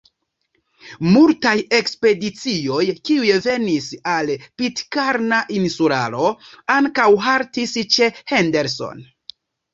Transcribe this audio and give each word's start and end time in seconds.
Multaj 1.09 1.51
ekspedicioj, 1.79 2.79
kiuj 3.09 3.29
venis 3.49 3.91
al 4.15 4.33
Pitkarna 4.63 5.43
Insularo, 5.59 6.33
ankaŭ 6.79 7.09
haltis 7.29 7.77
ĉe 7.99 8.11
Henderson. 8.35 9.07